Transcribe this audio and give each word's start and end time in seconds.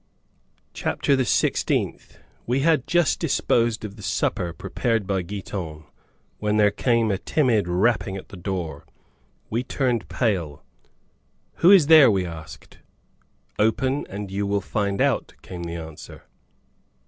CHAPTER 0.73 1.15
THE 1.15 1.25
SIXTEENTH. 1.25 2.17
We 2.47 2.61
had 2.61 2.87
just 2.87 3.19
disposed 3.19 3.85
of 3.85 3.97
the 3.97 4.01
supper 4.01 4.51
prepared 4.51 5.05
by 5.05 5.21
Giton, 5.21 5.83
when 6.39 6.57
there 6.57 6.71
came 6.71 7.11
a 7.11 7.19
timid 7.19 7.67
rapping 7.67 8.17
at 8.17 8.29
the 8.29 8.35
door. 8.35 8.87
We 9.51 9.61
turned 9.61 10.09
pale. 10.09 10.63
"Who 11.57 11.69
is 11.69 11.85
there?" 11.85 12.09
we 12.09 12.25
asked. 12.25 12.79
"Open 13.59 14.07
and 14.09 14.31
you 14.31 14.47
will 14.47 14.59
find 14.59 15.01
out," 15.01 15.35
came 15.43 15.65
the 15.65 15.75
answer. 15.75 16.23